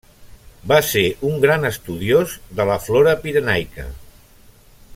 Va 0.69 0.77
ser 0.87 1.03
un 1.31 1.35
gran 1.43 1.69
estudiós 1.71 2.33
de 2.61 2.67
la 2.71 2.79
flora 2.87 3.15
pirenaica. 3.27 3.87